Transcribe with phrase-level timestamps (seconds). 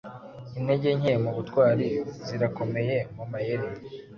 [0.57, 1.87] Intege nke mubutwari
[2.25, 3.69] zirakomeye mumayeri.